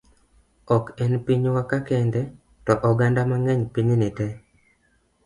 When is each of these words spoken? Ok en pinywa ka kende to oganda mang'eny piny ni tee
Ok 0.75 0.85
en 1.05 1.13
pinywa 1.25 1.61
ka 1.69 1.79
kende 1.89 2.21
to 2.65 2.73
oganda 2.89 3.21
mang'eny 3.29 3.61
piny 3.73 3.89
ni 3.97 4.09
tee 4.17 4.33